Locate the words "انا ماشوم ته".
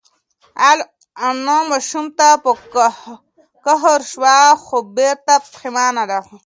1.27-2.27